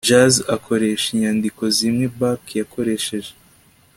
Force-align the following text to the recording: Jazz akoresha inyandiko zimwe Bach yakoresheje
Jazz 0.07 0.35
akoresha 0.55 1.07
inyandiko 1.15 1.61
zimwe 1.77 2.05
Bach 2.19 2.45
yakoresheje 2.59 3.31